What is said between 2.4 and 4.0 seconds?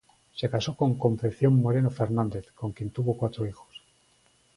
con quien tuvo cuatro hijos.